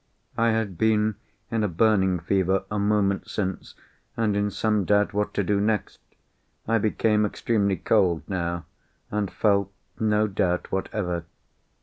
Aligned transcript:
I 0.35 0.47
had 0.49 0.79
been 0.79 1.17
in 1.51 1.63
a 1.63 1.67
burning 1.67 2.19
fever, 2.19 2.63
a 2.71 2.79
moment 2.79 3.29
since, 3.29 3.75
and 4.17 4.35
in 4.35 4.49
some 4.49 4.83
doubt 4.83 5.13
what 5.13 5.31
to 5.35 5.43
do 5.43 5.61
next. 5.61 5.99
I 6.67 6.79
became 6.79 7.23
extremely 7.23 7.75
cold 7.77 8.23
now, 8.27 8.65
and 9.11 9.29
felt 9.29 9.71
no 9.99 10.25
doubt 10.25 10.71
whatever. 10.71 11.25